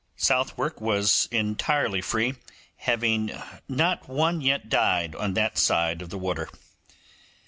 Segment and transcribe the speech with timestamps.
[0.17, 2.33] Southwark was entirely free,
[2.77, 3.29] having
[3.69, 6.49] not one yet died on that side of the water.